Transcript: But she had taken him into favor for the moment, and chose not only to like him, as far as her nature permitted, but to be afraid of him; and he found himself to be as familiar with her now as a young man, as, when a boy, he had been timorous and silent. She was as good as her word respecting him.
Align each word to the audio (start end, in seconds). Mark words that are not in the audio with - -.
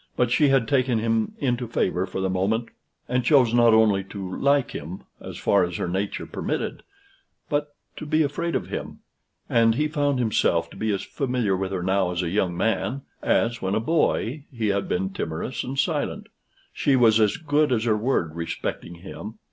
But 0.15 0.31
she 0.31 0.47
had 0.49 0.67
taken 0.67 0.97
him 0.97 1.33
into 1.37 1.67
favor 1.67 2.07
for 2.07 2.21
the 2.21 2.27
moment, 2.31 2.69
and 3.07 3.23
chose 3.23 3.53
not 3.53 3.71
only 3.71 4.03
to 4.05 4.35
like 4.35 4.71
him, 4.71 5.03
as 5.19 5.37
far 5.37 5.63
as 5.63 5.75
her 5.77 5.87
nature 5.87 6.25
permitted, 6.25 6.81
but 7.49 7.75
to 7.97 8.07
be 8.07 8.23
afraid 8.23 8.55
of 8.55 8.69
him; 8.69 9.01
and 9.47 9.75
he 9.75 9.87
found 9.87 10.17
himself 10.17 10.71
to 10.71 10.75
be 10.75 10.91
as 10.91 11.03
familiar 11.03 11.55
with 11.55 11.71
her 11.71 11.83
now 11.83 12.09
as 12.09 12.23
a 12.23 12.29
young 12.29 12.57
man, 12.57 13.03
as, 13.21 13.61
when 13.61 13.75
a 13.75 13.79
boy, 13.79 14.45
he 14.51 14.69
had 14.69 14.89
been 14.89 15.11
timorous 15.11 15.63
and 15.63 15.77
silent. 15.77 16.29
She 16.73 16.95
was 16.95 17.19
as 17.19 17.37
good 17.37 17.71
as 17.71 17.83
her 17.83 17.95
word 17.95 18.33
respecting 18.35 18.95
him. 19.05 19.35